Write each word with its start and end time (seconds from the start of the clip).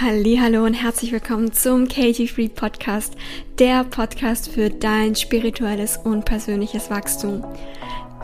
Hallo 0.00 0.64
und 0.64 0.72
herzlich 0.72 1.12
willkommen 1.12 1.52
zum 1.52 1.86
Katie 1.86 2.26
Free 2.26 2.48
Podcast, 2.48 3.14
der 3.58 3.84
Podcast 3.84 4.48
für 4.48 4.70
dein 4.70 5.14
spirituelles 5.14 5.98
und 5.98 6.24
persönliches 6.24 6.90
Wachstum. 6.90 7.44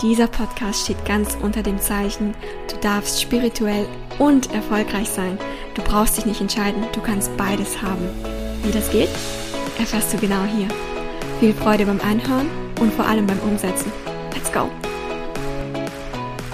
Dieser 0.01 0.29
Podcast 0.29 0.85
steht 0.85 1.05
ganz 1.05 1.37
unter 1.43 1.63
dem 1.63 1.79
Zeichen, 1.79 2.35
du 2.71 2.77
darfst 2.81 3.21
spirituell 3.21 3.87
und 4.19 4.53
erfolgreich 4.55 5.11
sein. 5.11 5.39
Du 5.75 5.83
brauchst 5.83 6.17
dich 6.17 6.25
nicht 6.25 6.41
entscheiden, 6.41 6.83
du 6.95 7.01
kannst 7.03 7.37
beides 7.37 7.81
haben. 7.83 8.09
Wie 8.65 8.73
das 8.73 8.91
geht, 8.91 9.11
erfährst 9.79 10.15
du 10.15 10.17
genau 10.17 10.45
hier. 10.45 10.69
Viel 11.39 11.53
Freude 11.53 11.85
beim 11.85 12.01
Anhören 12.01 12.49
und 12.81 12.95
vor 12.95 13.05
allem 13.05 13.27
beim 13.27 13.41
Umsetzen. 13.41 13.93
Let's 14.35 14.51
go! 14.51 14.71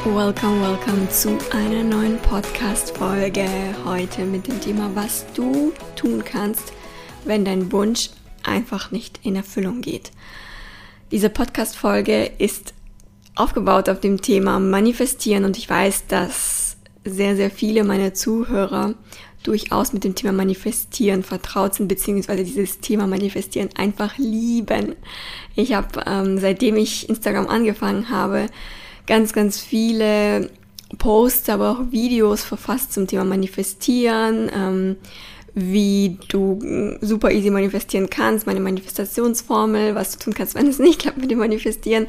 Welcome, 0.04 0.60
welcome 0.60 1.08
zu 1.08 1.38
einer 1.50 1.82
neuen 1.82 2.18
Podcast-Folge. 2.18 3.48
Heute 3.86 4.26
mit 4.26 4.46
dem 4.46 4.60
Thema, 4.60 4.90
was 4.94 5.24
du 5.32 5.72
tun 5.96 6.22
kannst, 6.22 6.74
wenn 7.24 7.46
dein 7.46 7.72
Wunsch 7.72 8.10
einfach 8.42 8.90
nicht 8.90 9.20
in 9.22 9.34
Erfüllung 9.34 9.80
geht. 9.80 10.12
Diese 11.10 11.30
Podcast-Folge 11.30 12.32
ist 12.36 12.74
aufgebaut 13.34 13.88
auf 13.88 14.00
dem 14.00 14.20
Thema 14.20 14.60
Manifestieren 14.60 15.46
und 15.46 15.56
ich 15.56 15.70
weiß, 15.70 16.06
dass 16.06 16.76
sehr, 17.06 17.34
sehr 17.34 17.50
viele 17.50 17.82
meiner 17.82 18.12
Zuhörer 18.12 18.94
durchaus 19.42 19.94
mit 19.94 20.04
dem 20.04 20.14
Thema 20.14 20.34
Manifestieren 20.34 21.22
vertraut 21.22 21.76
sind, 21.76 21.88
beziehungsweise 21.88 22.44
dieses 22.44 22.78
Thema 22.80 23.06
Manifestieren 23.06 23.70
einfach 23.74 24.18
lieben. 24.18 24.96
Ich 25.56 25.72
habe, 25.72 26.04
ähm, 26.06 26.38
seitdem 26.38 26.76
ich 26.76 27.08
Instagram 27.08 27.46
angefangen 27.46 28.10
habe, 28.10 28.48
ganz, 29.06 29.32
ganz 29.32 29.60
viele 29.60 30.50
Posts, 30.98 31.50
aber 31.50 31.70
auch 31.70 31.90
Videos 31.90 32.44
verfasst 32.44 32.92
zum 32.92 33.06
Thema 33.06 33.24
Manifestieren, 33.24 34.50
ähm, 34.54 34.96
wie 35.54 36.18
du 36.28 36.96
super 37.00 37.30
easy 37.30 37.50
manifestieren 37.50 38.10
kannst, 38.10 38.46
meine 38.46 38.60
Manifestationsformel, 38.60 39.94
was 39.94 40.12
du 40.12 40.24
tun 40.24 40.34
kannst, 40.34 40.54
wenn 40.56 40.66
es 40.66 40.78
nicht 40.78 41.00
klappt 41.00 41.18
mit 41.18 41.30
dem 41.30 41.38
Manifestieren. 41.38 42.06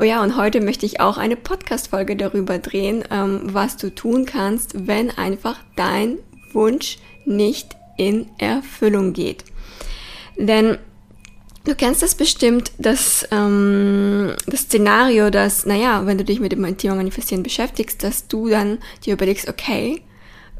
Oh 0.00 0.04
ja, 0.04 0.22
und 0.22 0.36
heute 0.36 0.60
möchte 0.60 0.86
ich 0.86 1.00
auch 1.00 1.18
eine 1.18 1.36
Podcast-Folge 1.36 2.16
darüber 2.16 2.58
drehen, 2.58 3.04
ähm, 3.10 3.40
was 3.44 3.76
du 3.76 3.94
tun 3.94 4.24
kannst, 4.24 4.86
wenn 4.86 5.10
einfach 5.10 5.58
dein 5.76 6.18
Wunsch 6.52 6.98
nicht 7.26 7.76
in 7.98 8.26
Erfüllung 8.38 9.12
geht. 9.12 9.44
Denn 10.38 10.78
Du 11.68 11.74
kennst 11.74 12.02
das 12.02 12.14
bestimmt, 12.14 12.72
das, 12.78 13.28
ähm, 13.30 14.32
das 14.46 14.60
Szenario, 14.62 15.28
dass, 15.28 15.66
naja, 15.66 16.06
wenn 16.06 16.16
du 16.16 16.24
dich 16.24 16.40
mit 16.40 16.52
dem 16.52 16.78
Thema 16.78 16.94
Manifestieren 16.94 17.42
beschäftigst, 17.42 18.02
dass 18.02 18.26
du 18.26 18.48
dann 18.48 18.78
dir 19.04 19.12
überlegst, 19.12 19.50
okay, 19.50 20.00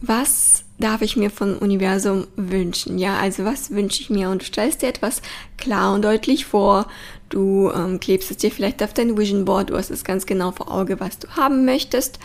was 0.02 0.64
darf 0.78 1.00
ich 1.00 1.16
mir 1.16 1.30
vom 1.30 1.56
Universum 1.56 2.26
wünschen? 2.36 2.98
Ja, 2.98 3.16
also 3.16 3.46
was 3.46 3.70
wünsche 3.70 4.02
ich 4.02 4.10
mir? 4.10 4.28
Und 4.28 4.42
du 4.42 4.44
stellst 4.44 4.82
dir 4.82 4.88
etwas 4.88 5.22
klar 5.56 5.94
und 5.94 6.02
deutlich 6.02 6.44
vor. 6.44 6.86
Du 7.30 7.70
ähm, 7.70 8.00
klebst 8.00 8.30
es 8.30 8.36
dir 8.36 8.50
vielleicht 8.50 8.82
auf 8.82 8.92
dein 8.92 9.16
Vision 9.16 9.46
Board, 9.46 9.70
du 9.70 9.78
hast 9.78 9.90
es 9.90 10.04
ganz 10.04 10.26
genau 10.26 10.52
vor 10.52 10.70
Auge, 10.70 11.00
was 11.00 11.18
du 11.18 11.28
haben 11.28 11.64
möchtest. 11.64 12.18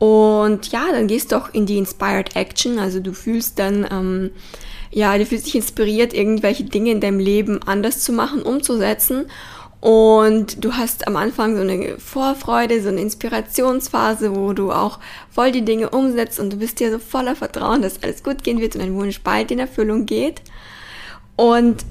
Und 0.00 0.72
ja, 0.72 0.86
dann 0.90 1.06
gehst 1.06 1.30
du 1.30 1.36
auch 1.36 1.54
in 1.54 1.66
die 1.66 1.78
Inspired 1.78 2.34
Action, 2.34 2.80
also 2.80 2.98
du 2.98 3.12
fühlst 3.12 3.60
dann, 3.60 3.86
ähm, 3.88 4.30
ja, 4.94 5.18
du 5.18 5.26
fühlst 5.26 5.46
dich 5.46 5.56
inspiriert, 5.56 6.14
irgendwelche 6.14 6.62
Dinge 6.62 6.92
in 6.92 7.00
deinem 7.00 7.18
Leben 7.18 7.60
anders 7.64 8.00
zu 8.00 8.12
machen, 8.12 8.42
umzusetzen. 8.42 9.26
Und 9.80 10.64
du 10.64 10.74
hast 10.74 11.08
am 11.08 11.16
Anfang 11.16 11.56
so 11.56 11.62
eine 11.62 11.98
Vorfreude, 11.98 12.80
so 12.80 12.88
eine 12.88 13.00
Inspirationsphase, 13.00 14.34
wo 14.34 14.52
du 14.52 14.70
auch 14.70 15.00
voll 15.30 15.50
die 15.50 15.64
Dinge 15.64 15.90
umsetzt 15.90 16.38
und 16.38 16.52
du 16.52 16.56
bist 16.58 16.80
dir 16.80 16.92
so 16.92 16.98
voller 17.00 17.34
Vertrauen, 17.34 17.82
dass 17.82 18.02
alles 18.02 18.22
gut 18.22 18.44
gehen 18.44 18.60
wird 18.60 18.76
und 18.76 18.82
dein 18.82 18.94
Wunsch 18.94 19.20
bald 19.20 19.50
in 19.50 19.58
Erfüllung 19.58 20.06
geht. 20.06 20.40
Und 21.36 21.84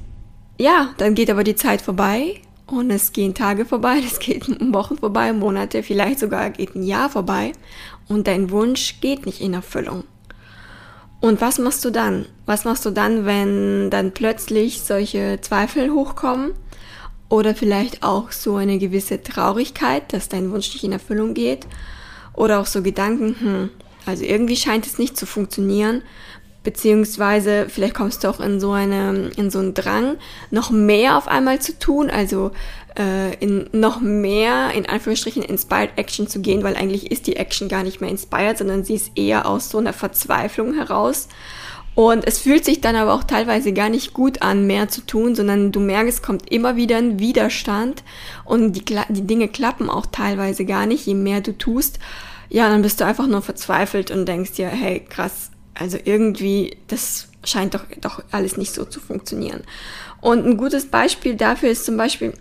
ja, 0.57 0.93
dann 0.97 1.13
geht 1.13 1.29
aber 1.29 1.43
die 1.43 1.55
Zeit 1.55 1.81
vorbei 1.81 2.39
und 2.67 2.89
es 2.89 3.11
gehen 3.11 3.35
Tage 3.35 3.65
vorbei, 3.65 3.97
es 4.03 4.17
geht 4.17 4.47
Wochen 4.73 4.97
vorbei, 4.97 5.33
Monate, 5.33 5.83
vielleicht 5.83 6.19
sogar 6.19 6.51
geht 6.51 6.73
ein 6.73 6.83
Jahr 6.83 7.09
vorbei 7.09 7.51
und 8.07 8.27
dein 8.27 8.49
Wunsch 8.49 9.01
geht 9.01 9.25
nicht 9.25 9.41
in 9.41 9.53
Erfüllung. 9.53 10.05
Und 11.23 11.39
was 11.39 11.57
machst 11.57 11.85
du 11.85 11.89
dann? 11.89 12.25
Was 12.45 12.65
machst 12.65 12.85
du 12.85 12.89
dann, 12.89 13.25
wenn 13.25 13.89
dann 13.89 14.11
plötzlich 14.11 14.81
solche 14.81 15.39
Zweifel 15.39 15.89
hochkommen? 15.89 16.51
Oder 17.29 17.55
vielleicht 17.55 18.03
auch 18.03 18.33
so 18.33 18.57
eine 18.57 18.77
gewisse 18.77 19.23
Traurigkeit, 19.23 20.11
dass 20.11 20.27
dein 20.27 20.51
Wunsch 20.51 20.73
nicht 20.73 20.83
in 20.83 20.91
Erfüllung 20.91 21.33
geht? 21.33 21.65
Oder 22.33 22.59
auch 22.59 22.65
so 22.65 22.81
Gedanken, 22.81 23.37
hm, 23.39 23.69
also 24.05 24.25
irgendwie 24.25 24.57
scheint 24.57 24.85
es 24.85 24.99
nicht 24.99 25.15
zu 25.15 25.25
funktionieren. 25.25 26.01
Beziehungsweise 26.63 27.67
vielleicht 27.67 27.93
kommst 27.93 28.23
du 28.23 28.29
auch 28.29 28.39
in 28.39 28.59
so 28.59 28.71
eine, 28.71 29.31
in 29.35 29.49
so 29.49 29.59
einen 29.59 29.73
Drang, 29.73 30.15
noch 30.49 30.71
mehr 30.71 31.17
auf 31.17 31.27
einmal 31.27 31.59
zu 31.59 31.77
tun, 31.77 32.09
also 32.09 32.51
äh, 32.97 33.35
in 33.35 33.67
noch 33.73 33.99
mehr, 33.99 34.71
in 34.73 34.85
Anführungsstrichen, 34.85 35.43
inspired 35.43 35.97
Action 35.97 36.27
zu 36.27 36.39
gehen, 36.39 36.63
weil 36.63 36.75
eigentlich 36.75 37.11
ist 37.11 37.27
die 37.27 37.35
Action 37.35 37.67
gar 37.67 37.83
nicht 37.83 38.01
mehr 38.01 38.09
inspired, 38.09 38.57
sondern 38.57 38.83
sie 38.83 38.95
ist 38.95 39.11
eher 39.15 39.45
aus 39.45 39.69
so 39.69 39.77
einer 39.77 39.93
Verzweiflung 39.93 40.73
heraus. 40.73 41.27
Und 41.95 42.25
es 42.25 42.39
fühlt 42.39 42.65
sich 42.65 42.81
dann 42.81 42.95
aber 42.95 43.13
auch 43.13 43.23
teilweise 43.23 43.71
gar 43.71 43.89
nicht 43.89 44.13
gut 44.13 44.41
an, 44.41 44.65
mehr 44.65 44.89
zu 44.89 45.01
tun, 45.01 45.35
sondern 45.35 45.71
du 45.71 45.79
merkst, 45.79 46.19
es 46.19 46.21
kommt 46.23 46.51
immer 46.51 46.75
wieder 46.75 46.97
ein 46.97 47.19
Widerstand 47.19 48.03
und 48.45 48.73
die, 48.73 48.85
die 49.09 49.27
Dinge 49.27 49.47
klappen 49.47 49.89
auch 49.89 50.07
teilweise 50.07 50.65
gar 50.65 50.87
nicht, 50.87 51.05
je 51.05 51.13
mehr 51.13 51.41
du 51.41 51.55
tust. 51.55 51.99
Ja, 52.49 52.69
dann 52.69 52.81
bist 52.81 52.99
du 52.99 53.05
einfach 53.05 53.27
nur 53.27 53.41
verzweifelt 53.41 54.09
und 54.09 54.25
denkst 54.27 54.53
dir, 54.53 54.67
hey, 54.67 55.01
krass, 55.07 55.51
also 55.73 55.97
irgendwie, 56.03 56.77
das 56.87 57.27
scheint 57.43 57.73
doch, 57.73 57.85
doch 57.99 58.23
alles 58.31 58.57
nicht 58.57 58.73
so 58.73 58.85
zu 58.85 58.99
funktionieren. 58.99 59.61
Und 60.21 60.45
ein 60.45 60.57
gutes 60.57 60.85
Beispiel 60.87 61.35
dafür 61.35 61.69
ist 61.69 61.85
zum 61.85 61.97
Beispiel, 61.97 62.33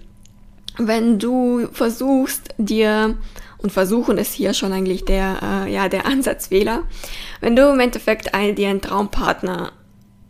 wenn 0.79 1.19
du 1.19 1.69
versuchst, 1.73 2.55
dir, 2.59 3.17
und 3.59 3.73
versuchen 3.73 4.19
ist 4.19 4.33
hier 4.33 4.55
schon 4.55 4.73
eigentlich 4.73 5.05
der, 5.05 5.39
äh, 5.67 5.73
ja, 5.73 5.89
der 5.89 6.07
Ansatzfehler, 6.07 6.85
wenn 7.41 7.57
du 7.57 7.71
im 7.71 7.81
Endeffekt 7.81 8.35
ein, 8.35 8.55
dir 8.55 8.69
einen 8.69 8.81
Traumpartner 8.81 9.73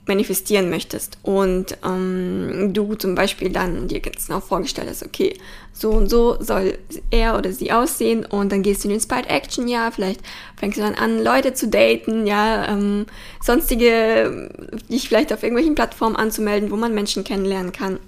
manifestieren 0.07 0.69
möchtest. 0.69 1.19
Und 1.23 1.77
ähm, 1.85 2.71
du 2.73 2.95
zum 2.95 3.15
Beispiel 3.15 3.51
dann 3.51 3.89
dir 3.89 4.01
ganz 4.01 4.27
genau 4.27 4.41
vorgestellt 4.41 4.89
hast, 4.91 5.05
okay, 5.05 5.35
so 5.73 5.91
und 5.91 6.09
so 6.09 6.37
soll 6.41 6.77
er 7.11 7.39
oder 7.39 7.53
sie 7.53 7.73
aussehen 7.73 8.25
und 8.25 8.51
dann 8.51 8.63
gehst 8.63 8.83
du 8.83 8.89
in 8.89 8.95
Inspired 8.95 9.29
Action, 9.29 9.69
ja, 9.69 9.91
vielleicht 9.91 10.21
fängst 10.57 10.79
du 10.79 10.83
dann 10.83 10.95
an, 10.95 11.23
Leute 11.23 11.55
zu 11.55 11.69
daten, 11.69 12.27
ja, 12.27 12.69
ähm, 12.69 13.07
sonstige, 13.41 14.51
dich 14.91 15.09
vielleicht 15.09 15.33
auf 15.33 15.43
irgendwelchen 15.43 15.75
Plattformen 15.75 16.17
anzumelden, 16.17 16.71
wo 16.71 16.77
man 16.77 16.95
Menschen 16.95 17.25
kennenlernen 17.25 17.73
kann 17.73 17.99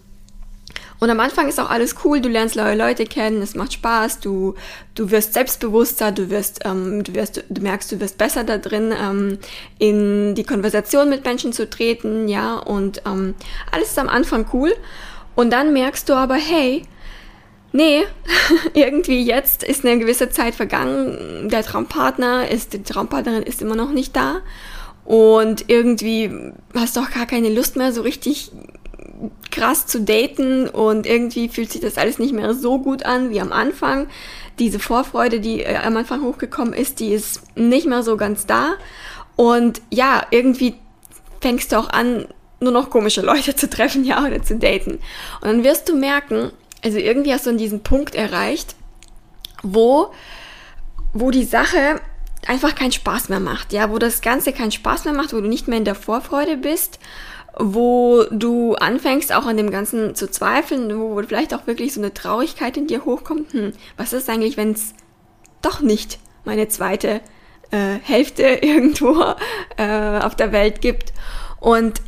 und 1.00 1.10
am 1.10 1.20
Anfang 1.20 1.48
ist 1.48 1.60
auch 1.60 1.70
alles 1.70 1.96
cool, 2.04 2.20
du 2.20 2.28
lernst 2.28 2.56
neue 2.56 2.76
Leute 2.76 3.04
kennen, 3.04 3.42
es 3.42 3.54
macht 3.54 3.72
Spaß, 3.72 4.20
du, 4.20 4.54
du 4.94 5.10
wirst 5.10 5.34
selbstbewusster, 5.34 6.12
du 6.12 6.30
wirst, 6.30 6.60
ähm, 6.64 7.02
du 7.02 7.14
wirst, 7.14 7.44
du 7.48 7.62
merkst, 7.62 7.92
du 7.92 8.00
wirst 8.00 8.16
besser 8.16 8.44
da 8.44 8.58
drin, 8.58 8.92
ähm, 8.98 9.38
in 9.78 10.34
die 10.34 10.44
Konversation 10.44 11.10
mit 11.10 11.24
Menschen 11.24 11.52
zu 11.52 11.68
treten, 11.68 12.28
ja, 12.28 12.56
und 12.56 13.02
ähm, 13.06 13.34
alles 13.70 13.90
ist 13.90 13.98
am 13.98 14.08
Anfang 14.08 14.46
cool. 14.52 14.72
Und 15.34 15.52
dann 15.52 15.72
merkst 15.72 16.08
du 16.08 16.14
aber, 16.14 16.36
hey, 16.36 16.84
nee, 17.72 18.04
irgendwie 18.74 19.24
jetzt 19.24 19.64
ist 19.64 19.84
eine 19.84 19.98
gewisse 19.98 20.30
Zeit 20.30 20.54
vergangen, 20.54 21.48
der 21.50 21.64
Traumpartner 21.64 22.48
ist, 22.48 22.72
die 22.72 22.82
Traumpartnerin 22.82 23.42
ist 23.42 23.60
immer 23.60 23.76
noch 23.76 23.90
nicht 23.90 24.14
da. 24.14 24.40
Und 25.04 25.68
irgendwie 25.68 26.30
hast 26.74 26.96
du 26.96 27.00
auch 27.00 27.10
gar 27.10 27.26
keine 27.26 27.50
Lust 27.50 27.76
mehr, 27.76 27.92
so 27.92 28.00
richtig 28.02 28.52
krass 29.50 29.86
zu 29.86 30.00
daten 30.00 30.68
und 30.68 31.06
irgendwie 31.06 31.48
fühlt 31.48 31.70
sich 31.70 31.80
das 31.80 31.98
alles 31.98 32.18
nicht 32.18 32.32
mehr 32.32 32.54
so 32.54 32.78
gut 32.78 33.04
an 33.04 33.30
wie 33.30 33.40
am 33.40 33.52
Anfang. 33.52 34.08
Diese 34.58 34.78
Vorfreude, 34.78 35.40
die 35.40 35.62
äh, 35.62 35.76
am 35.76 35.96
Anfang 35.96 36.22
hochgekommen 36.22 36.74
ist, 36.74 37.00
die 37.00 37.12
ist 37.12 37.42
nicht 37.56 37.86
mehr 37.86 38.02
so 38.02 38.16
ganz 38.16 38.46
da. 38.46 38.74
Und 39.36 39.80
ja, 39.90 40.26
irgendwie 40.30 40.74
fängst 41.40 41.72
du 41.72 41.76
auch 41.76 41.90
an, 41.90 42.26
nur 42.60 42.72
noch 42.72 42.90
komische 42.90 43.20
Leute 43.20 43.54
zu 43.54 43.68
treffen, 43.68 44.04
ja, 44.04 44.24
oder 44.24 44.42
zu 44.42 44.56
daten. 44.56 44.98
Und 45.40 45.48
dann 45.48 45.64
wirst 45.64 45.88
du 45.88 45.96
merken, 45.96 46.50
also 46.82 46.98
irgendwie 46.98 47.32
hast 47.32 47.46
du 47.46 47.50
an 47.50 47.58
diesen 47.58 47.82
Punkt 47.82 48.14
erreicht, 48.14 48.74
wo, 49.62 50.12
wo 51.12 51.30
die 51.30 51.44
Sache 51.44 52.00
einfach 52.46 52.74
keinen 52.74 52.92
Spaß 52.92 53.28
mehr 53.28 53.40
macht, 53.40 53.72
ja, 53.72 53.90
wo 53.90 53.98
das 53.98 54.20
Ganze 54.20 54.52
keinen 54.52 54.72
Spaß 54.72 55.04
mehr 55.04 55.14
macht, 55.14 55.32
wo 55.32 55.40
du 55.40 55.48
nicht 55.48 55.68
mehr 55.68 55.78
in 55.78 55.84
der 55.84 55.94
Vorfreude 55.94 56.56
bist 56.56 56.98
wo 57.58 58.24
du 58.30 58.74
anfängst 58.74 59.32
auch 59.32 59.46
an 59.46 59.56
dem 59.56 59.70
Ganzen 59.70 60.14
zu 60.14 60.30
zweifeln, 60.30 60.98
wo 60.98 61.20
vielleicht 61.22 61.54
auch 61.54 61.66
wirklich 61.66 61.94
so 61.94 62.00
eine 62.00 62.12
Traurigkeit 62.12 62.76
in 62.76 62.86
dir 62.86 63.04
hochkommt. 63.04 63.52
Hm, 63.52 63.72
was 63.96 64.12
ist 64.12 64.28
eigentlich, 64.28 64.56
wenn 64.56 64.72
es 64.72 64.94
doch 65.62 65.80
nicht 65.80 66.18
meine 66.44 66.68
zweite 66.68 67.20
äh, 67.70 67.98
Hälfte 68.02 68.42
irgendwo 68.62 69.34
äh, 69.76 70.18
auf 70.18 70.34
der 70.34 70.52
Welt 70.52 70.80
gibt? 70.80 71.12
Und 71.60 72.00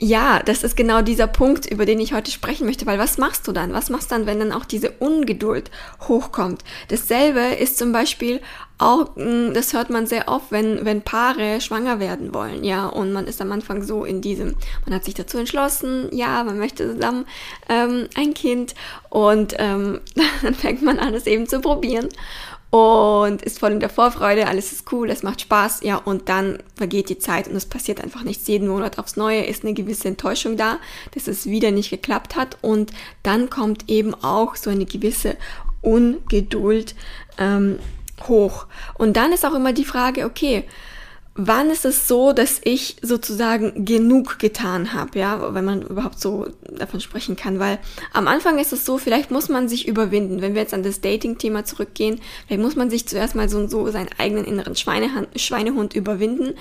ja, 0.00 0.40
das 0.44 0.62
ist 0.62 0.76
genau 0.76 1.02
dieser 1.02 1.26
Punkt, 1.26 1.66
über 1.66 1.84
den 1.84 1.98
ich 1.98 2.12
heute 2.12 2.30
sprechen 2.30 2.66
möchte, 2.66 2.86
weil 2.86 3.00
was 3.00 3.18
machst 3.18 3.48
du 3.48 3.52
dann? 3.52 3.72
Was 3.72 3.90
machst 3.90 4.10
du 4.10 4.14
dann, 4.14 4.26
wenn 4.26 4.38
dann 4.38 4.52
auch 4.52 4.64
diese 4.64 4.92
Ungeduld 4.92 5.72
hochkommt? 6.06 6.62
Dasselbe 6.86 7.40
ist 7.40 7.78
zum 7.78 7.90
Beispiel 7.90 8.40
auch, 8.78 9.16
hm, 9.16 9.54
das 9.54 9.72
hört 9.72 9.90
man 9.90 10.06
sehr 10.06 10.28
oft, 10.28 10.52
wenn, 10.52 10.84
wenn 10.84 11.02
Paare 11.02 11.60
schwanger 11.60 11.98
werden 11.98 12.32
wollen, 12.32 12.62
ja, 12.62 12.86
und 12.86 13.12
man 13.12 13.26
ist 13.26 13.40
am 13.40 13.50
Anfang 13.50 13.82
so 13.82 14.04
in 14.04 14.20
diesem, 14.20 14.54
man 14.86 14.94
hat 14.94 15.04
sich 15.04 15.14
dazu 15.14 15.36
entschlossen, 15.36 16.08
ja, 16.12 16.44
man 16.44 16.58
möchte 16.58 16.94
zusammen 16.94 17.26
ähm, 17.68 18.06
ein 18.14 18.34
Kind 18.34 18.76
und 19.10 19.56
ähm, 19.58 20.00
dann 20.42 20.54
fängt 20.54 20.82
man 20.82 21.00
an, 21.00 21.12
es 21.14 21.26
eben 21.26 21.48
zu 21.48 21.60
probieren 21.60 22.08
und 22.70 23.40
ist 23.42 23.58
voll 23.58 23.72
in 23.72 23.80
der 23.80 23.88
Vorfreude, 23.88 24.46
alles 24.46 24.72
ist 24.72 24.92
cool, 24.92 25.08
es 25.10 25.22
macht 25.22 25.40
Spaß, 25.40 25.80
ja, 25.82 25.96
und 25.96 26.28
dann 26.28 26.58
vergeht 26.76 27.08
die 27.08 27.18
Zeit 27.18 27.48
und 27.48 27.56
es 27.56 27.64
passiert 27.64 28.02
einfach 28.02 28.24
nichts. 28.24 28.46
Jeden 28.46 28.68
Monat 28.68 28.98
aufs 28.98 29.16
Neue 29.16 29.44
ist 29.44 29.64
eine 29.64 29.72
gewisse 29.72 30.08
Enttäuschung 30.08 30.56
da, 30.56 30.78
dass 31.14 31.28
es 31.28 31.46
wieder 31.46 31.70
nicht 31.70 31.90
geklappt 31.90 32.36
hat 32.36 32.58
und 32.60 32.92
dann 33.22 33.48
kommt 33.48 33.88
eben 33.88 34.14
auch 34.14 34.54
so 34.54 34.68
eine 34.68 34.84
gewisse 34.84 35.36
Ungeduld 35.80 36.94
ähm, 37.38 37.78
hoch. 38.26 38.66
Und 38.94 39.16
dann 39.16 39.32
ist 39.32 39.46
auch 39.46 39.54
immer 39.54 39.72
die 39.72 39.84
Frage, 39.84 40.26
okay, 40.26 40.64
wann 41.40 41.70
ist 41.70 41.84
es 41.84 42.08
so, 42.08 42.32
dass 42.32 42.60
ich 42.64 42.96
sozusagen 43.00 43.84
genug 43.84 44.40
getan 44.40 44.92
habe, 44.92 45.20
ja, 45.20 45.54
wenn 45.54 45.64
man 45.64 45.82
überhaupt 45.82 46.20
so 46.20 46.48
davon 46.68 47.00
sprechen 47.00 47.36
kann, 47.36 47.60
weil 47.60 47.78
am 48.12 48.26
Anfang 48.26 48.58
ist 48.58 48.72
es 48.72 48.84
so, 48.84 48.98
vielleicht 48.98 49.30
muss 49.30 49.48
man 49.48 49.68
sich 49.68 49.86
überwinden, 49.86 50.42
wenn 50.42 50.54
wir 50.54 50.62
jetzt 50.62 50.74
an 50.74 50.82
das 50.82 51.00
Dating-Thema 51.00 51.64
zurückgehen, 51.64 52.20
vielleicht 52.46 52.60
muss 52.60 52.74
man 52.74 52.90
sich 52.90 53.06
zuerst 53.06 53.36
mal 53.36 53.48
so, 53.48 53.68
so 53.68 53.88
seinen 53.88 54.10
eigenen 54.18 54.44
inneren 54.44 54.74
Schweinehund, 54.74 55.28
Schweinehund 55.36 55.94
überwinden, 55.94 56.54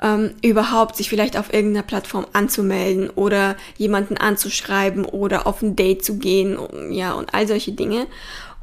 ähm, 0.00 0.34
überhaupt 0.40 0.96
sich 0.96 1.08
vielleicht 1.08 1.36
auf 1.36 1.52
irgendeiner 1.52 1.84
Plattform 1.84 2.24
anzumelden 2.32 3.10
oder 3.10 3.56
jemanden 3.76 4.16
anzuschreiben 4.16 5.04
oder 5.04 5.48
auf 5.48 5.62
ein 5.62 5.74
Date 5.74 6.04
zu 6.04 6.18
gehen, 6.18 6.58
ja, 6.92 7.12
und 7.12 7.34
all 7.34 7.48
solche 7.48 7.72
Dinge. 7.72 8.06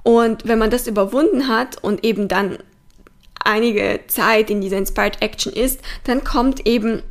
Und 0.03 0.47
wenn 0.47 0.57
man 0.57 0.69
das 0.69 0.87
überwunden 0.87 1.49
hat 1.49 1.83
und 1.83 2.05
eben 2.05 2.29
dann 2.29 2.57
einige 3.39 4.01
Zeit 4.07 4.49
in 4.49 4.61
dieser 4.61 4.77
Inspired 4.77 5.21
Action 5.21 5.51
ist, 5.53 5.81
dann 6.03 6.23
kommt 6.23 6.65
eben, 6.67 7.03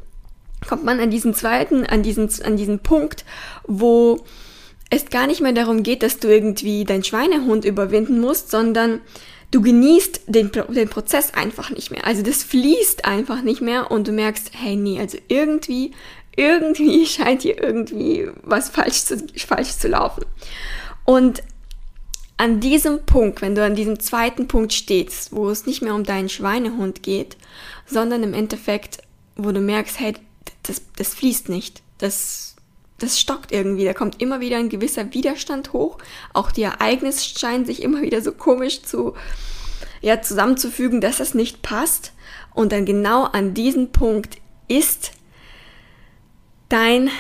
kommt 0.69 0.85
man 0.85 1.01
an 1.01 1.11
diesen 1.11 1.35
zweiten, 1.35 1.85
an 1.85 2.03
diesen, 2.03 2.31
an 2.45 2.57
diesen 2.57 2.81
Punkt, 2.81 3.25
wo 3.67 4.25
es 4.91 5.11
gar 5.11 5.27
nicht 5.27 5.41
mehr 5.41 5.53
darum 5.53 5.83
geht, 5.83 6.03
dass 6.03 6.19
du 6.19 6.29
irgendwie 6.29 6.85
deinen 6.85 7.05
Schweinehund 7.05 7.65
überwinden 7.65 8.21
musst, 8.21 8.51
sondern 8.51 9.01
du 9.51 9.63
genießt 9.63 10.23
den, 10.27 10.51
den 10.53 10.89
Prozess 10.89 11.35
einfach 11.35 11.71
nicht 11.71 11.91
mehr. 11.91 12.07
Also 12.07 12.23
das 12.23 12.43
fließt 12.43 13.05
einfach 13.05 13.43
nicht 13.43 13.61
mehr 13.61 13.91
und 13.91 14.09
du 14.09 14.13
merkst, 14.13 14.51
hey, 14.55 14.77
nee, 14.77 14.99
also 14.99 15.19
irgendwie, 15.29 15.93
irgendwie 16.37 17.07
scheint 17.07 17.43
hier 17.43 17.63
irgendwie 17.63 18.29
was 18.43 18.71
falsch 18.71 19.05
zu, 19.05 19.17
falsch 19.37 19.77
zu 19.77 19.89
laufen. 19.89 20.25
Und 21.05 21.43
an 22.39 22.61
diesem 22.61 23.05
Punkt, 23.05 23.43
wenn 23.43 23.55
du 23.55 23.65
an 23.65 23.75
diesem 23.75 23.99
zweiten 24.01 24.49
Punkt 24.49 24.73
stehst, 24.73 25.33
wo 25.33 25.51
es 25.51 25.67
nicht 25.67 25.83
mehr 25.83 25.95
um 25.95 26.05
deinen 26.05 26.29
Schweinehund 26.29 27.03
geht, 27.03 27.37
sondern 27.85 28.23
im 28.23 28.33
Endeffekt, 28.33 28.99
wo 29.37 29.51
du 29.51 29.61
merkst, 29.61 29.99
hey, 29.99 30.15
das, 30.63 30.83
das 30.97 31.15
fließt 31.15 31.49
nicht, 31.49 31.83
das, 31.99 32.55
das 32.99 33.19
stockt 33.19 33.51
irgendwie, 33.51 33.85
da 33.85 33.93
kommt 33.93 34.23
immer 34.23 34.41
wieder 34.41 34.57
ein 34.57 34.69
gewisser 34.69 35.13
Widerstand 35.13 35.73
hoch, 35.73 35.99
auch 36.33 36.53
die 36.53 36.63
Ereignisse 36.63 37.39
scheinen 37.39 37.67
sich 37.67 37.83
immer 37.83 38.03
wieder 38.03 38.23
so 38.23 38.31
komisch 38.31 38.83
zu, 38.83 39.15
ja, 40.01 40.23
zusammenzufügen, 40.23 41.01
dass 41.01 41.19
das 41.19 41.35
nicht 41.35 41.63
passt. 41.63 42.13
Und 42.55 42.73
dann 42.73 42.87
genau 42.87 43.25
an 43.25 43.55
diesem 43.55 43.91
Punkt 43.91 44.39
ist 44.69 45.13
dein 46.69 47.11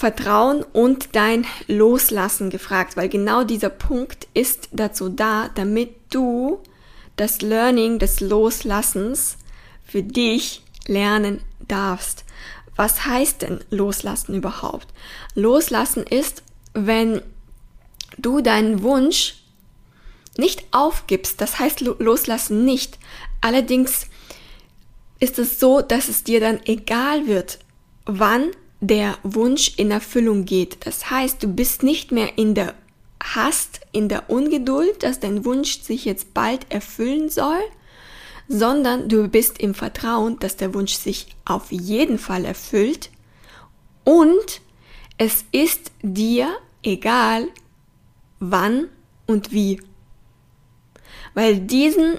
Vertrauen 0.00 0.62
und 0.62 1.14
dein 1.14 1.44
Loslassen 1.66 2.48
gefragt, 2.48 2.96
weil 2.96 3.10
genau 3.10 3.44
dieser 3.44 3.68
Punkt 3.68 4.28
ist 4.32 4.70
dazu 4.72 5.10
da, 5.10 5.50
damit 5.54 5.94
du 6.08 6.62
das 7.16 7.42
Learning 7.42 7.98
des 7.98 8.20
Loslassens 8.20 9.36
für 9.84 10.02
dich 10.02 10.62
lernen 10.86 11.42
darfst. 11.68 12.24
Was 12.76 13.04
heißt 13.04 13.42
denn 13.42 13.60
Loslassen 13.68 14.34
überhaupt? 14.34 14.88
Loslassen 15.34 16.04
ist, 16.04 16.44
wenn 16.72 17.20
du 18.16 18.40
deinen 18.40 18.82
Wunsch 18.82 19.42
nicht 20.38 20.64
aufgibst, 20.70 21.42
das 21.42 21.58
heißt 21.58 21.82
Loslassen 21.82 22.64
nicht. 22.64 22.98
Allerdings 23.42 24.06
ist 25.18 25.38
es 25.38 25.60
so, 25.60 25.82
dass 25.82 26.08
es 26.08 26.24
dir 26.24 26.40
dann 26.40 26.58
egal 26.64 27.26
wird, 27.26 27.58
wann 28.06 28.52
der 28.80 29.18
Wunsch 29.22 29.74
in 29.76 29.90
Erfüllung 29.90 30.44
geht. 30.44 30.86
Das 30.86 31.10
heißt, 31.10 31.42
du 31.42 31.48
bist 31.48 31.82
nicht 31.82 32.12
mehr 32.12 32.38
in 32.38 32.54
der 32.54 32.74
Hast, 33.22 33.80
in 33.92 34.08
der 34.08 34.30
Ungeduld, 34.30 35.02
dass 35.02 35.20
dein 35.20 35.44
Wunsch 35.44 35.82
sich 35.82 36.06
jetzt 36.06 36.32
bald 36.32 36.70
erfüllen 36.70 37.28
soll, 37.28 37.60
sondern 38.48 39.08
du 39.08 39.28
bist 39.28 39.58
im 39.60 39.74
Vertrauen, 39.74 40.38
dass 40.38 40.56
der 40.56 40.72
Wunsch 40.72 40.94
sich 40.94 41.36
auf 41.44 41.70
jeden 41.70 42.18
Fall 42.18 42.44
erfüllt 42.46 43.10
und 44.04 44.62
es 45.18 45.44
ist 45.52 45.92
dir 46.02 46.48
egal, 46.82 47.48
wann 48.38 48.88
und 49.26 49.52
wie. 49.52 49.80
Weil 51.34 51.60
diesen 51.60 52.18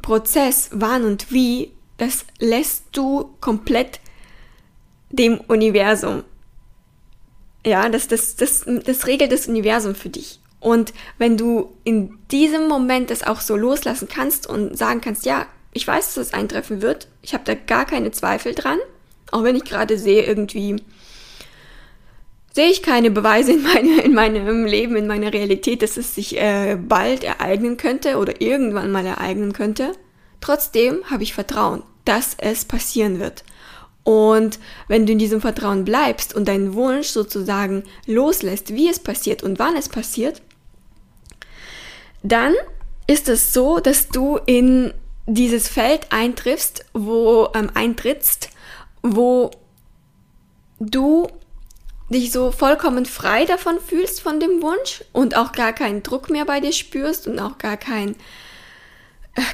Prozess, 0.00 0.70
wann 0.72 1.04
und 1.04 1.32
wie, 1.32 1.72
das 1.96 2.24
lässt 2.38 2.84
du 2.92 3.34
komplett 3.40 4.00
dem 5.16 5.40
Universum. 5.40 6.24
Ja, 7.66 7.88
das, 7.88 8.08
das, 8.08 8.36
das, 8.36 8.64
das 8.84 9.06
regelt 9.06 9.32
das 9.32 9.48
Universum 9.48 9.94
für 9.94 10.10
dich. 10.10 10.40
Und 10.60 10.92
wenn 11.18 11.36
du 11.36 11.76
in 11.84 12.18
diesem 12.30 12.68
Moment 12.68 13.10
das 13.10 13.22
auch 13.22 13.40
so 13.40 13.56
loslassen 13.56 14.08
kannst 14.08 14.46
und 14.46 14.76
sagen 14.76 15.00
kannst, 15.00 15.26
ja, 15.26 15.46
ich 15.72 15.86
weiß, 15.86 16.14
dass 16.14 16.28
es 16.28 16.32
eintreffen 16.32 16.80
wird, 16.80 17.08
ich 17.20 17.34
habe 17.34 17.44
da 17.44 17.54
gar 17.54 17.84
keine 17.84 18.12
Zweifel 18.12 18.54
dran, 18.54 18.78
auch 19.30 19.42
wenn 19.42 19.56
ich 19.56 19.64
gerade 19.64 19.98
sehe, 19.98 20.22
irgendwie 20.24 20.76
sehe 22.54 22.70
ich 22.70 22.82
keine 22.82 23.10
Beweise 23.10 23.52
in, 23.52 23.62
meine, 23.62 24.00
in 24.02 24.14
meinem 24.14 24.64
Leben, 24.64 24.96
in 24.96 25.06
meiner 25.06 25.32
Realität, 25.32 25.82
dass 25.82 25.96
es 25.96 26.14
sich 26.14 26.40
äh, 26.40 26.76
bald 26.80 27.24
ereignen 27.24 27.76
könnte 27.76 28.16
oder 28.16 28.40
irgendwann 28.40 28.92
mal 28.92 29.04
ereignen 29.04 29.52
könnte. 29.52 29.92
Trotzdem 30.40 31.10
habe 31.10 31.24
ich 31.24 31.34
Vertrauen, 31.34 31.82
dass 32.04 32.36
es 32.38 32.64
passieren 32.64 33.18
wird. 33.18 33.44
Und 34.04 34.58
wenn 34.86 35.06
du 35.06 35.12
in 35.12 35.18
diesem 35.18 35.40
Vertrauen 35.40 35.84
bleibst 35.84 36.34
und 36.34 36.46
deinen 36.46 36.74
Wunsch 36.74 37.08
sozusagen 37.08 37.84
loslässt, 38.06 38.74
wie 38.74 38.88
es 38.88 38.98
passiert 38.98 39.42
und 39.42 39.58
wann 39.58 39.76
es 39.76 39.88
passiert, 39.88 40.42
dann 42.22 42.54
ist 43.06 43.28
es 43.28 43.52
so, 43.52 43.80
dass 43.80 44.08
du 44.08 44.38
in 44.46 44.92
dieses 45.26 45.68
Feld 45.68 46.06
eintriffst, 46.10 46.84
wo 46.92 47.48
ähm, 47.54 47.70
eintrittst, 47.72 48.50
wo 49.02 49.50
du 50.78 51.26
dich 52.10 52.30
so 52.30 52.50
vollkommen 52.50 53.06
frei 53.06 53.46
davon 53.46 53.78
fühlst 53.80 54.20
von 54.20 54.38
dem 54.38 54.62
Wunsch 54.62 55.02
und 55.12 55.36
auch 55.36 55.52
gar 55.52 55.72
keinen 55.72 56.02
Druck 56.02 56.28
mehr 56.28 56.44
bei 56.44 56.60
dir 56.60 56.72
spürst 56.72 57.26
und 57.26 57.38
auch 57.38 57.56
gar 57.56 57.78
kein 57.78 58.16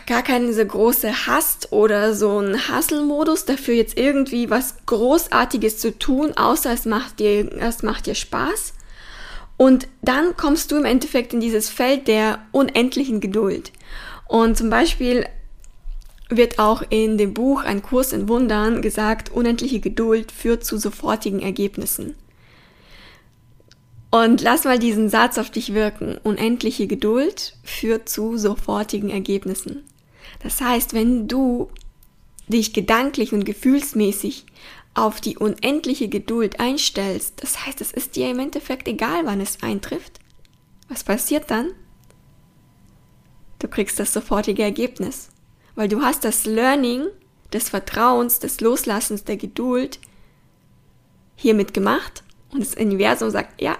gar 0.07 0.23
keine 0.23 0.53
so 0.53 0.65
große 0.65 1.27
Hast 1.27 1.73
oder 1.73 2.15
so 2.15 2.39
ein 2.39 2.57
Hustle-Modus 2.69 3.47
dafür 3.47 3.75
jetzt 3.75 3.99
irgendwie 3.99 4.51
was 4.51 4.75
Großartiges 4.87 5.79
zu 5.79 5.99
tun, 5.99 6.33
außer 6.37 6.73
es 6.73 6.85
macht 6.85 7.19
dir, 7.19 7.51
es 7.59 7.83
macht 7.83 8.07
dir 8.07 8.15
Spaß. 8.15 8.75
Und 9.57 9.89
dann 10.03 10.37
kommst 10.37 10.73
du 10.73 10.77
im 10.77 10.85
Endeffekt 10.85 11.33
in 11.35 11.41
dieses 11.41 11.69
Feld 11.69 12.09
der 12.09 12.41
unendlichen 12.51 13.21
Geduld. 13.21 13.73
Und 14.27 14.57
zum 14.57 14.71
Beispiel 14.71 15.27
wird 16.29 16.59
auch 16.59 16.83
in 16.89 17.19
dem 17.19 17.35
Buch 17.35 17.65
Ein 17.65 17.83
Kurs 17.83 18.13
in 18.13 18.29
Wundern 18.29 18.83
gesagt, 18.83 19.31
unendliche 19.31 19.81
Geduld 19.81 20.33
führt 20.33 20.65
zu 20.65 20.79
sofortigen 20.79 21.41
Ergebnissen. 21.41 22.15
Und 24.11 24.40
lass 24.40 24.64
mal 24.64 24.79
diesen 24.79 25.09
Satz 25.09 25.38
auf 25.38 25.50
dich 25.50 25.73
wirken. 25.73 26.19
Unendliche 26.25 26.87
Geduld 26.88 27.57
führt 27.62 28.09
zu 28.09 28.37
sofortigen 28.37 29.09
Ergebnissen. 29.11 29.85
Das 30.43 30.61
heißt, 30.61 30.95
wenn 30.95 31.29
du 31.29 31.71
dich 32.49 32.73
gedanklich 32.73 33.33
und 33.33 33.45
gefühlsmäßig 33.45 34.47
auf 34.95 35.21
die 35.21 35.38
unendliche 35.38 36.09
Geduld 36.09 36.59
einstellst, 36.59 37.43
das 37.43 37.64
heißt, 37.64 37.81
es 37.81 37.93
ist 37.93 38.17
dir 38.17 38.31
im 38.31 38.40
Endeffekt 38.40 38.88
egal, 38.88 39.25
wann 39.26 39.40
es 39.40 39.62
eintrifft. 39.62 40.19
Was 40.88 41.05
passiert 41.05 41.50
dann? 41.50 41.71
Du 43.61 43.69
kriegst 43.69 44.00
das 44.00 44.12
sofortige 44.12 44.64
Ergebnis, 44.64 45.29
weil 45.76 45.88
du 45.88 46.02
hast 46.02 46.25
das 46.25 46.47
Learning 46.47 47.05
des 47.52 47.69
Vertrauens, 47.69 48.40
des 48.40 48.61
Loslassens, 48.61 49.23
der 49.23 49.37
Geduld 49.37 50.00
hiermit 51.37 51.73
gemacht 51.73 52.25
und 52.50 52.61
das 52.61 52.75
Universum 52.75 53.31
sagt, 53.31 53.61
ja, 53.61 53.76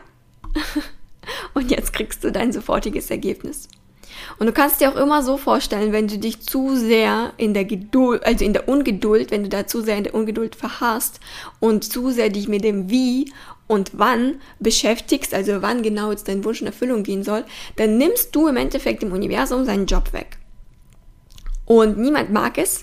und 1.55 1.71
jetzt 1.71 1.93
kriegst 1.93 2.25
du 2.25 2.33
dein 2.33 2.53
sofortiges 2.53 3.11
Ergebnis. 3.11 3.69
Und 4.39 4.47
du 4.47 4.53
kannst 4.53 4.81
dir 4.81 4.91
auch 4.91 4.97
immer 4.97 5.23
so 5.23 5.37
vorstellen, 5.37 5.93
wenn 5.93 6.09
du 6.09 6.19
dich 6.19 6.41
zu 6.43 6.77
sehr 6.77 7.33
in 7.37 7.55
der 7.55 7.65
Geduld, 7.65 8.25
also 8.25 8.45
in 8.45 8.53
der 8.53 8.69
Ungeduld, 8.69 9.31
wenn 9.31 9.43
du 9.43 9.49
da 9.49 9.67
zu 9.67 9.83
sehr 9.83 9.97
in 9.97 10.05
der 10.05 10.15
Ungeduld 10.15 10.57
verharrst 10.57 11.21
und 11.59 11.85
zu 11.85 12.11
sehr 12.11 12.29
dich 12.29 12.49
mit 12.49 12.65
dem 12.65 12.91
Wie 12.91 13.33
und 13.67 13.93
wann 13.95 14.41
beschäftigst, 14.59 15.33
also 15.33 15.63
wann 15.63 15.83
genau 15.83 16.11
jetzt 16.11 16.29
dein 16.29 16.45
Wunsch 16.45 16.61
in 16.61 16.67
Erfüllung 16.67 17.03
gehen 17.03 17.23
soll, 17.23 17.45
dann 17.77 17.99
nimmst 17.99 18.35
du 18.35 18.49
im 18.49 18.57
Endeffekt 18.57 19.03
dem 19.03 19.13
Universum 19.13 19.65
seinen 19.65 19.87
Job 19.87 20.13
weg. 20.13 20.39
Und 21.67 21.99
niemand 21.99 22.33
mag 22.33 22.59
es, 22.59 22.83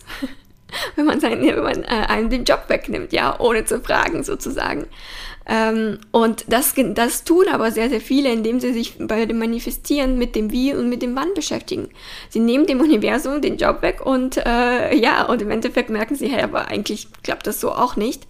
wenn 0.95 1.05
man, 1.05 1.19
seinen, 1.19 1.45
wenn 1.45 1.63
man 1.63 1.83
äh, 1.83 2.07
einem 2.07 2.29
den 2.29 2.43
Job 2.43 2.65
wegnimmt, 2.67 3.13
ja, 3.13 3.39
ohne 3.39 3.65
zu 3.65 3.79
fragen 3.79 4.23
sozusagen. 4.23 4.87
Ähm, 5.49 5.99
und 6.11 6.45
das, 6.49 6.73
das 6.75 7.23
tun 7.23 7.45
aber 7.49 7.71
sehr, 7.71 7.89
sehr 7.89 8.01
viele, 8.01 8.31
indem 8.31 8.59
sie 8.59 8.73
sich 8.73 8.95
bei 8.99 9.25
dem 9.25 9.39
Manifestieren 9.39 10.17
mit 10.17 10.35
dem 10.35 10.51
Wie 10.51 10.73
und 10.73 10.89
mit 10.89 11.01
dem 11.01 11.15
Wann 11.15 11.33
beschäftigen. 11.33 11.89
Sie 12.29 12.39
nehmen 12.39 12.65
dem 12.65 12.81
Universum 12.81 13.41
den 13.41 13.57
Job 13.57 13.81
weg 13.81 14.05
und 14.05 14.37
äh, 14.37 14.93
ja, 14.95 15.25
und 15.25 15.41
im 15.41 15.51
Endeffekt 15.51 15.89
merken 15.89 16.15
sie, 16.15 16.27
hey, 16.27 16.43
aber 16.43 16.67
eigentlich 16.67 17.07
klappt 17.23 17.47
das 17.47 17.61
so 17.61 17.71
auch 17.71 17.95
nicht. 17.95 18.27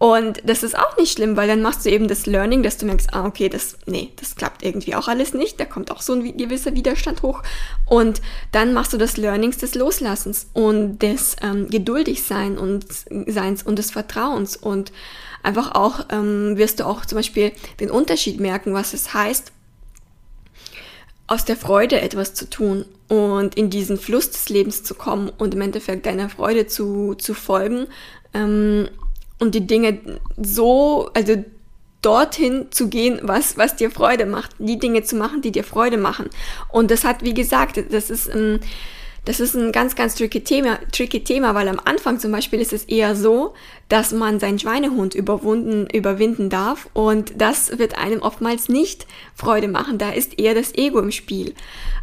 Und 0.00 0.40
das 0.46 0.62
ist 0.62 0.78
auch 0.78 0.96
nicht 0.96 1.12
schlimm, 1.12 1.36
weil 1.36 1.46
dann 1.46 1.60
machst 1.60 1.84
du 1.84 1.90
eben 1.90 2.08
das 2.08 2.24
Learning, 2.24 2.62
dass 2.62 2.78
du 2.78 2.86
merkst, 2.86 3.12
ah, 3.12 3.26
okay, 3.26 3.50
das, 3.50 3.76
nee, 3.84 4.08
das 4.16 4.34
klappt 4.34 4.62
irgendwie 4.62 4.94
auch 4.94 5.08
alles 5.08 5.34
nicht. 5.34 5.60
Da 5.60 5.66
kommt 5.66 5.90
auch 5.90 6.00
so 6.00 6.14
ein 6.14 6.38
gewisser 6.38 6.74
Widerstand 6.74 7.20
hoch. 7.20 7.42
Und 7.84 8.22
dann 8.50 8.72
machst 8.72 8.94
du 8.94 8.96
das 8.96 9.18
Learnings 9.18 9.58
des 9.58 9.74
Loslassens 9.74 10.46
und 10.54 11.00
des 11.00 11.36
ähm, 11.42 11.68
Geduldigsein 11.68 12.56
und 12.56 12.86
Seins 13.26 13.62
und 13.62 13.78
des 13.78 13.90
Vertrauens. 13.90 14.56
Und 14.56 14.90
einfach 15.42 15.74
auch 15.74 16.06
ähm, 16.08 16.56
wirst 16.56 16.80
du 16.80 16.86
auch 16.86 17.04
zum 17.04 17.16
Beispiel 17.16 17.52
den 17.78 17.90
Unterschied 17.90 18.40
merken, 18.40 18.72
was 18.72 18.94
es 18.94 19.12
heißt, 19.12 19.52
aus 21.26 21.44
der 21.44 21.56
Freude 21.56 22.00
etwas 22.00 22.32
zu 22.32 22.48
tun 22.48 22.86
und 23.08 23.54
in 23.54 23.68
diesen 23.68 23.98
Fluss 23.98 24.30
des 24.30 24.48
Lebens 24.48 24.82
zu 24.82 24.94
kommen 24.94 25.30
und 25.36 25.52
im 25.52 25.60
Endeffekt 25.60 26.06
deiner 26.06 26.30
Freude 26.30 26.68
zu, 26.68 27.16
zu 27.16 27.34
folgen. 27.34 27.86
Ähm, 28.32 28.88
und 29.40 29.54
die 29.54 29.66
Dinge 29.66 29.98
so, 30.36 31.10
also 31.14 31.42
dorthin 32.02 32.66
zu 32.70 32.88
gehen, 32.88 33.20
was, 33.22 33.56
was 33.58 33.76
dir 33.76 33.90
Freude 33.90 34.26
macht, 34.26 34.52
die 34.58 34.78
Dinge 34.78 35.02
zu 35.02 35.16
machen, 35.16 35.42
die 35.42 35.52
dir 35.52 35.64
Freude 35.64 35.98
machen. 35.98 36.30
Und 36.68 36.90
das 36.90 37.04
hat, 37.04 37.22
wie 37.22 37.34
gesagt, 37.34 37.82
das 37.90 38.10
ist, 38.10 38.34
ähm, 38.34 38.60
das 39.26 39.38
ist 39.38 39.54
ein 39.54 39.70
ganz, 39.70 39.96
ganz 39.96 40.14
tricky 40.14 40.40
Thema, 40.40 40.78
tricky 40.92 41.22
Thema, 41.22 41.54
weil 41.54 41.68
am 41.68 41.80
Anfang 41.84 42.18
zum 42.18 42.32
Beispiel 42.32 42.58
ist 42.58 42.72
es 42.72 42.84
eher 42.84 43.14
so, 43.14 43.52
dass 43.90 44.12
man 44.12 44.40
seinen 44.40 44.58
Schweinehund 44.58 45.14
überwunden, 45.14 45.86
überwinden 45.92 46.48
darf 46.48 46.88
und 46.94 47.34
das 47.36 47.78
wird 47.78 47.98
einem 47.98 48.22
oftmals 48.22 48.70
nicht 48.70 49.06
Freude 49.34 49.68
machen. 49.68 49.98
Da 49.98 50.10
ist 50.10 50.38
eher 50.38 50.54
das 50.54 50.74
Ego 50.74 51.00
im 51.00 51.10
Spiel. 51.10 51.54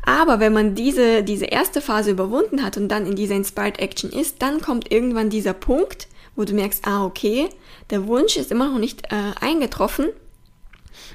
Aber 0.06 0.40
wenn 0.40 0.54
man 0.54 0.76
diese, 0.76 1.24
diese 1.24 1.46
erste 1.46 1.82
Phase 1.82 2.12
überwunden 2.12 2.64
hat 2.64 2.78
und 2.78 2.88
dann 2.88 3.08
in 3.08 3.16
dieser 3.16 3.36
Inspired 3.36 3.80
Action 3.80 4.12
ist, 4.12 4.44
dann 4.44 4.62
kommt 4.62 4.92
irgendwann 4.92 5.32
dieser 5.32 5.54
Punkt, 5.54 6.08
wo 6.38 6.46
du 6.46 6.54
merkst, 6.54 6.88
ah, 6.88 7.04
okay, 7.04 7.50
der 7.90 8.08
Wunsch 8.08 8.38
ist 8.38 8.52
immer 8.52 8.70
noch 8.70 8.80
nicht 8.80 9.12
äh, 9.12 9.34
eingetroffen. 9.42 10.06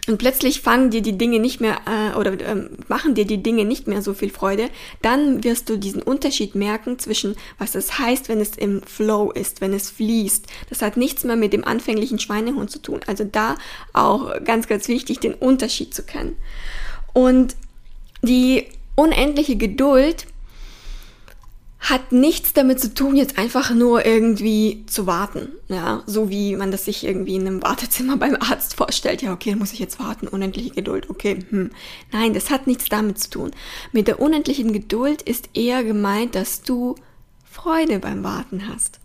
Und 0.09 0.19
plötzlich 0.19 0.63
fangen 0.63 0.91
dir 0.91 1.01
die 1.01 1.17
Dinge 1.17 1.39
nicht 1.39 1.61
mehr 1.61 1.79
äh, 1.87 2.17
oder 2.17 2.33
äh, 2.33 2.69
machen 2.89 3.15
dir 3.15 3.25
die 3.25 3.43
Dinge 3.43 3.65
nicht 3.65 3.87
mehr 3.87 4.03
so 4.03 4.15
viel 4.15 4.31
Freude, 4.31 4.69
dann 5.01 5.45
wirst 5.45 5.69
du 5.69 5.79
diesen 5.79 6.03
Unterschied 6.03 6.57
merken 6.57 6.99
zwischen, 6.99 7.37
was 7.59 7.77
es 7.77 8.01
heißt, 8.01 8.29
wenn 8.29 8.41
es 8.41 8.57
im 8.57 8.83
Flow 8.83 9.31
ist, 9.31 9.61
wenn 9.61 9.73
es 9.73 9.91
fließt. 9.91 10.47
Das 10.71 10.83
hat 10.83 10.97
nichts 10.97 11.23
mehr 11.23 11.37
mit 11.37 11.53
dem 11.53 11.65
anfänglichen 11.65 12.19
Schweinehund 12.19 12.71
zu 12.71 12.81
tun. 12.81 13.01
Also 13.07 13.25
da 13.25 13.55
auch 13.93 14.33
ganz, 14.45 14.67
ganz 14.67 14.89
wichtig, 14.89 15.21
den 15.21 15.35
Unterschied 15.35 15.95
zu 15.95 16.03
kennen. 16.03 16.37
Und 17.13 17.55
die 18.23 18.67
unendliche 18.97 19.57
Geduld 19.57 20.27
hat 21.83 22.13
nichts 22.13 22.53
damit 22.53 22.81
zu 22.81 22.95
tun, 22.95 23.17
jetzt 23.17 23.39
einfach 23.39 23.75
nur 23.75 24.07
irgendwie 24.07 24.87
zu 24.87 25.07
warten. 25.07 25.49
Ja, 25.67 26.05
so 26.07 26.31
wie 26.31 26.55
man 26.55 26.71
das 26.71 26.85
sich 26.85 27.05
irgendwie 27.05 27.35
in 27.35 27.47
einem 27.47 27.63
Wartezimmer 27.63 28.17
beim 28.19 28.37
Arzt 28.37 28.77
vorstellt. 28.77 29.21
Ja, 29.21 29.33
okay, 29.33 29.51
dann 29.51 29.59
muss 29.59 29.73
ich 29.73 29.81
jetzt 29.81 29.99
warten, 29.99 30.29
unendliche 30.29 30.71
Geduld, 30.71 31.11
okay. 31.11 31.41
Hm. 31.51 31.71
Nein, 32.13 32.35
das 32.35 32.51
hat 32.51 32.69
nichts 32.69 32.87
damit 32.89 33.19
zu 33.19 33.31
tun. 33.31 33.51
Mit 33.91 34.07
der 34.07 34.21
unendlichen 34.21 34.73
Geduld 34.73 35.23
ist 35.23 35.51
eher 35.55 35.83
gemeint, 35.83 36.37
dass 36.37 36.63
du 36.63 36.95
Freude 37.45 37.99
beim 37.99 38.23
Warten 38.23 38.69
hast. 38.69 39.01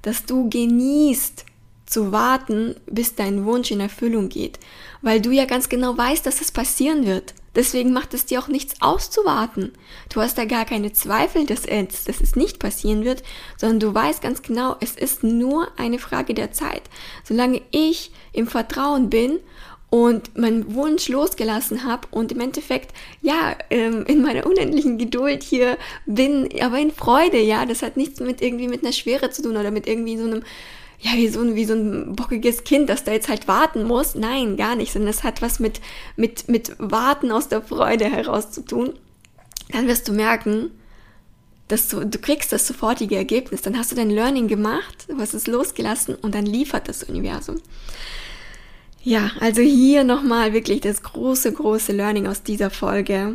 Dass 0.00 0.24
du 0.24 0.48
genießt 0.48 1.44
zu 1.92 2.10
warten, 2.10 2.76
bis 2.86 3.14
dein 3.14 3.44
Wunsch 3.44 3.70
in 3.70 3.80
Erfüllung 3.80 4.28
geht. 4.28 4.58
Weil 5.02 5.20
du 5.20 5.30
ja 5.30 5.44
ganz 5.44 5.68
genau 5.68 5.96
weißt, 5.96 6.24
dass 6.24 6.40
es 6.40 6.50
passieren 6.50 7.06
wird. 7.06 7.34
Deswegen 7.54 7.92
macht 7.92 8.14
es 8.14 8.24
dir 8.24 8.40
auch 8.40 8.48
nichts 8.48 8.80
auszuwarten. 8.80 9.72
Du 10.08 10.22
hast 10.22 10.38
da 10.38 10.46
gar 10.46 10.64
keine 10.64 10.92
Zweifel, 10.92 11.44
dass 11.44 11.66
es, 11.66 12.04
dass 12.04 12.20
es 12.20 12.34
nicht 12.34 12.58
passieren 12.58 13.04
wird, 13.04 13.22
sondern 13.58 13.80
du 13.80 13.94
weißt 13.94 14.22
ganz 14.22 14.40
genau, 14.40 14.76
es 14.80 14.92
ist 14.92 15.22
nur 15.22 15.68
eine 15.76 15.98
Frage 15.98 16.32
der 16.32 16.52
Zeit. 16.52 16.82
Solange 17.24 17.60
ich 17.70 18.10
im 18.32 18.46
Vertrauen 18.46 19.10
bin 19.10 19.40
und 19.90 20.38
meinen 20.38 20.74
Wunsch 20.74 21.08
losgelassen 21.08 21.84
habe 21.84 22.08
und 22.10 22.32
im 22.32 22.40
Endeffekt, 22.40 22.94
ja, 23.20 23.54
ähm, 23.68 24.06
in 24.06 24.22
meiner 24.22 24.46
unendlichen 24.46 24.96
Geduld 24.96 25.42
hier 25.42 25.76
bin, 26.06 26.48
aber 26.62 26.78
in 26.78 26.90
Freude, 26.90 27.38
ja, 27.38 27.66
das 27.66 27.82
hat 27.82 27.98
nichts 27.98 28.18
mit 28.20 28.40
irgendwie 28.40 28.68
mit 28.68 28.82
einer 28.82 28.94
Schwere 28.94 29.28
zu 29.28 29.42
tun 29.42 29.58
oder 29.58 29.70
mit 29.70 29.86
irgendwie 29.86 30.16
so 30.16 30.24
einem 30.24 30.42
ja, 31.02 31.14
wie 31.16 31.26
so, 31.26 31.40
ein, 31.40 31.56
wie 31.56 31.64
so 31.64 31.74
ein 31.74 32.14
bockiges 32.14 32.62
Kind, 32.62 32.88
das 32.88 33.02
da 33.02 33.10
jetzt 33.10 33.28
halt 33.28 33.48
warten 33.48 33.84
muss. 33.84 34.14
Nein, 34.14 34.56
gar 34.56 34.76
nicht, 34.76 34.92
sondern 34.92 35.10
es 35.10 35.24
hat 35.24 35.42
was 35.42 35.58
mit, 35.58 35.80
mit, 36.16 36.48
mit 36.48 36.76
Warten 36.78 37.32
aus 37.32 37.48
der 37.48 37.60
Freude 37.60 38.04
heraus 38.04 38.52
zu 38.52 38.64
tun. 38.64 38.92
Dann 39.72 39.88
wirst 39.88 40.06
du 40.06 40.12
merken, 40.12 40.70
dass 41.66 41.88
du, 41.88 42.06
du 42.06 42.18
kriegst 42.18 42.52
das 42.52 42.68
sofortige 42.68 43.16
Ergebnis. 43.16 43.62
Dann 43.62 43.76
hast 43.76 43.90
du 43.90 43.96
dein 43.96 44.10
Learning 44.10 44.46
gemacht, 44.46 45.06
du 45.08 45.18
hast 45.18 45.34
es 45.34 45.48
losgelassen 45.48 46.14
und 46.14 46.36
dann 46.36 46.46
liefert 46.46 46.88
das 46.88 47.02
Universum. 47.02 47.60
Ja, 49.02 49.32
also 49.40 49.60
hier 49.60 50.04
nochmal 50.04 50.52
wirklich 50.52 50.82
das 50.82 51.02
große, 51.02 51.52
große 51.52 51.90
Learning 51.90 52.28
aus 52.28 52.44
dieser 52.44 52.70
Folge 52.70 53.34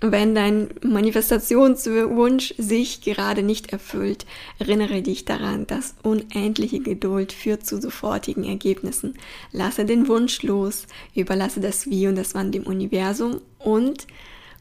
wenn 0.00 0.34
dein 0.34 0.68
Manifestationswunsch 0.82 2.54
sich 2.56 3.02
gerade 3.02 3.42
nicht 3.42 3.72
erfüllt, 3.72 4.26
erinnere 4.58 5.02
dich 5.02 5.24
daran, 5.24 5.66
dass 5.66 5.94
unendliche 6.02 6.80
Geduld 6.80 7.32
führt 7.32 7.66
zu 7.66 7.80
sofortigen 7.80 8.44
Ergebnissen. 8.44 9.14
Lasse 9.52 9.84
den 9.84 10.08
Wunsch 10.08 10.42
los, 10.42 10.86
überlasse 11.14 11.60
das 11.60 11.88
Wie 11.90 12.08
und 12.08 12.16
das 12.16 12.34
Wann 12.34 12.52
dem 12.52 12.64
Universum 12.64 13.40
und 13.58 14.06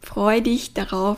freue 0.01 0.41
dich 0.41 0.73
darauf, 0.73 1.17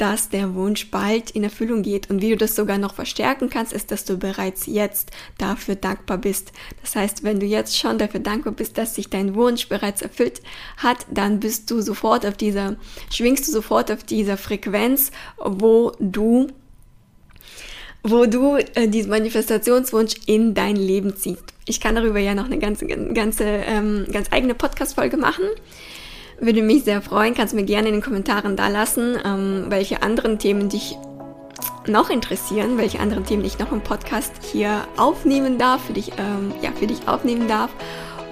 dass 0.00 0.30
der 0.30 0.54
Wunsch 0.54 0.90
bald 0.90 1.30
in 1.32 1.44
Erfüllung 1.44 1.82
geht. 1.82 2.08
Und 2.08 2.22
wie 2.22 2.30
du 2.30 2.36
das 2.38 2.56
sogar 2.56 2.78
noch 2.78 2.94
verstärken 2.94 3.50
kannst, 3.50 3.74
ist, 3.74 3.90
dass 3.90 4.06
du 4.06 4.16
bereits 4.16 4.64
jetzt 4.64 5.10
dafür 5.36 5.74
dankbar 5.74 6.16
bist. 6.16 6.52
Das 6.80 6.96
heißt, 6.96 7.22
wenn 7.22 7.38
du 7.38 7.44
jetzt 7.44 7.76
schon 7.76 7.98
dafür 7.98 8.20
dankbar 8.20 8.54
bist, 8.54 8.78
dass 8.78 8.94
sich 8.94 9.10
dein 9.10 9.34
Wunsch 9.34 9.68
bereits 9.68 10.00
erfüllt 10.00 10.40
hat, 10.78 11.06
dann 11.10 11.38
bist 11.38 11.70
du 11.70 11.82
sofort 11.82 12.24
auf 12.24 12.38
dieser, 12.38 12.76
schwingst 13.12 13.46
du 13.46 13.52
sofort 13.52 13.90
auf 13.90 14.02
dieser 14.02 14.38
Frequenz, 14.38 15.10
wo 15.38 15.92
du 16.00 16.48
wo 18.02 18.24
du 18.24 18.56
äh, 18.56 18.88
diesen 18.88 19.10
Manifestationswunsch 19.10 20.14
in 20.24 20.54
dein 20.54 20.76
Leben 20.76 21.14
ziehst. 21.16 21.44
Ich 21.66 21.82
kann 21.82 21.94
darüber 21.94 22.18
ja 22.18 22.34
noch 22.34 22.46
eine 22.46 22.58
ganze, 22.58 22.86
ganze, 22.86 23.44
ähm, 23.44 24.06
ganz 24.10 24.28
eigene 24.32 24.54
Podcast-Folge 24.54 25.18
machen. 25.18 25.44
Würde 26.40 26.62
mich 26.62 26.84
sehr 26.84 27.02
freuen. 27.02 27.34
Kannst 27.34 27.54
mir 27.54 27.64
gerne 27.64 27.88
in 27.88 27.94
den 27.94 28.02
Kommentaren 28.02 28.56
da 28.56 28.68
lassen, 28.68 29.18
ähm, 29.24 29.66
welche 29.68 30.02
anderen 30.02 30.38
Themen 30.38 30.68
dich 30.68 30.96
noch 31.86 32.10
interessieren, 32.10 32.78
welche 32.78 33.00
anderen 33.00 33.24
Themen 33.24 33.44
ich 33.44 33.58
noch 33.58 33.72
im 33.72 33.80
Podcast 33.80 34.32
hier 34.50 34.86
aufnehmen 34.96 35.58
darf, 35.58 35.84
für 35.84 35.92
dich, 35.92 36.12
ähm, 36.18 36.52
ja, 36.62 36.70
für 36.72 36.86
dich 36.86 37.06
aufnehmen 37.08 37.48
darf. 37.48 37.70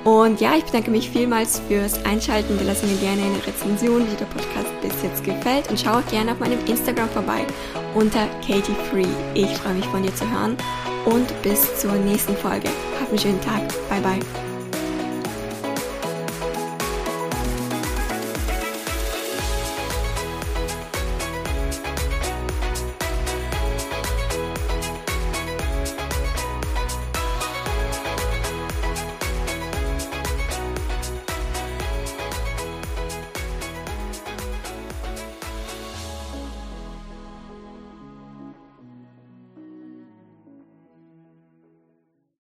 Und 0.04 0.40
ja, 0.40 0.54
ich 0.56 0.64
bedanke 0.64 0.90
mich 0.90 1.10
vielmals 1.10 1.60
fürs 1.68 2.04
Einschalten. 2.04 2.58
Lasse 2.66 2.86
mir 2.86 2.96
gerne 2.96 3.20
eine 3.20 3.46
Rezension, 3.46 4.06
wie 4.10 4.16
der 4.16 4.26
Podcast 4.26 4.80
bis 4.80 5.02
jetzt 5.02 5.24
gefällt. 5.24 5.68
Und 5.68 5.78
schau 5.78 6.00
gerne 6.10 6.32
auf 6.32 6.38
meinem 6.38 6.64
Instagram 6.66 7.08
vorbei 7.10 7.44
unter 7.94 8.26
Katie 8.46 8.76
Free. 8.90 9.06
Ich 9.34 9.50
freue 9.58 9.74
mich 9.74 9.86
von 9.86 10.02
dir 10.02 10.14
zu 10.14 10.24
hören 10.30 10.56
und 11.04 11.42
bis 11.42 11.80
zur 11.80 11.92
nächsten 11.92 12.36
Folge. 12.36 12.68
Hab 13.00 13.08
einen 13.08 13.18
schönen 13.18 13.40
Tag. 13.40 13.68
Bye 13.88 14.00
bye. 14.00 14.47